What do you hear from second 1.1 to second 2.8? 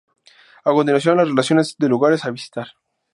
la relación de lugares a visitar.